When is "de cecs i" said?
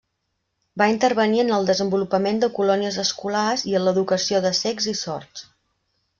4.49-4.97